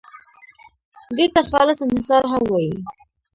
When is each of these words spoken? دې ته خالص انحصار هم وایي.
دې 1.17 1.25
ته 1.33 1.41
خالص 1.49 1.79
انحصار 1.85 2.23
هم 2.31 2.43
وایي. 2.51 2.73